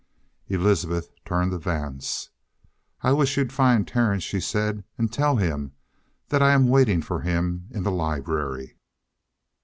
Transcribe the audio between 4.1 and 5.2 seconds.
she said, "and